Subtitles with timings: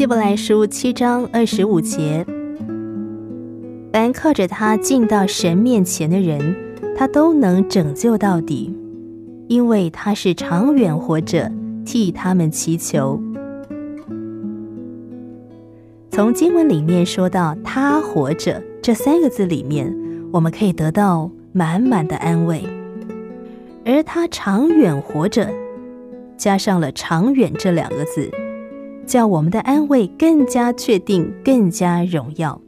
[0.00, 2.24] 希伯来书七章二十五节，
[3.92, 6.56] 凡靠着他进到神面前的人，
[6.96, 8.74] 他都能拯救到底，
[9.46, 11.52] 因为他是长远活着，
[11.84, 13.20] 替他们祈求。
[16.10, 19.94] 从经文里面说到“他活着”这三个字里面，
[20.32, 22.64] 我们可以得到满满的安慰。
[23.84, 25.52] 而他长远活着，
[26.38, 28.30] 加上了“长远”这两个字。
[29.10, 32.60] 叫我们的安慰更加确定，更加荣耀。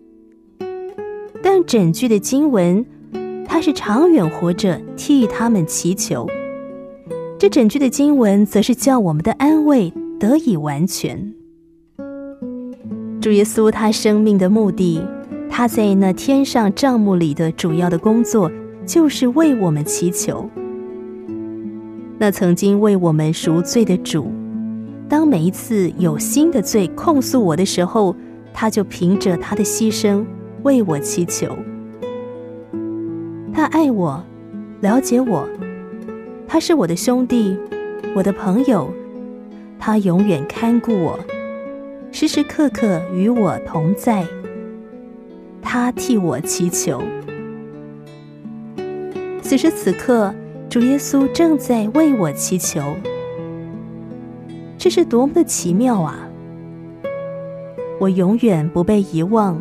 [1.40, 2.84] 但整句的经文，
[3.46, 6.26] 它是长远活着替他们祈求。
[7.38, 11.32] 这整句的经文，则是叫我们的安慰得以完全。
[13.20, 15.00] 主耶稣他生命的目的，
[15.48, 18.50] 他在那天上帐幕里的主要的工作，
[18.84, 20.50] 就是为我们祈求。
[22.18, 24.41] 那曾经为我们赎罪的主。
[25.12, 28.16] 当每一次有新的罪控诉我的时候，
[28.54, 30.24] 他就凭着他的牺牲
[30.62, 31.54] 为我祈求。
[33.52, 34.24] 他爱我，
[34.80, 35.46] 了解我，
[36.48, 37.54] 他是我的兄弟，
[38.16, 38.90] 我的朋友，
[39.78, 41.20] 他永远看顾我，
[42.10, 44.26] 时时刻刻与我同在。
[45.60, 47.02] 他替我祈求。
[49.42, 50.34] 此时此刻，
[50.70, 52.80] 主耶稣正在为我祈求。
[54.82, 56.28] 这是多么的奇妙啊！
[58.00, 59.56] 我永远不被遗忘，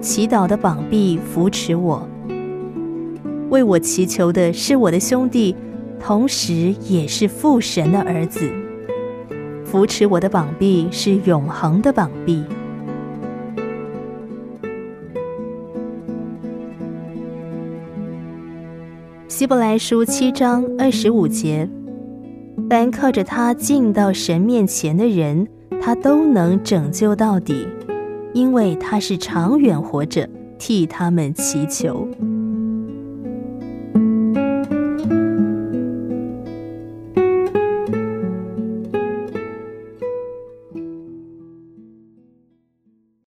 [0.00, 2.08] 祈祷的膀臂扶持我，
[3.50, 5.54] 为我祈求的是我的兄弟，
[6.00, 8.50] 同时也是父神的儿子。
[9.62, 12.42] 扶持我的膀臂是永恒的膀臂。
[19.28, 21.68] 希伯来书七章二十五节。
[22.68, 25.46] 凡靠着他进到神面前的人，
[25.80, 27.66] 他都能拯救到底，
[28.32, 30.28] 因为他是长远活着，
[30.58, 32.08] 替他们祈求。